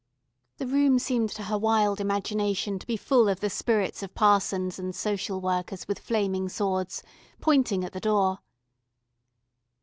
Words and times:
The 0.57 0.65
room 0.65 0.97
seemed 0.97 1.29
to 1.33 1.43
her 1.43 1.59
wild 1.59 2.01
imagination 2.01 2.79
to 2.79 2.87
be 2.87 2.97
full 2.97 3.29
of 3.29 3.39
the 3.39 3.51
spirits 3.51 4.01
of 4.01 4.15
parsons 4.15 4.79
and 4.79 4.95
social 4.95 5.39
workers 5.39 5.87
with 5.87 5.99
flaming 5.99 6.49
swords, 6.49 7.03
pointing 7.39 7.85
at 7.85 7.93
the 7.93 7.99
door. 7.99 8.39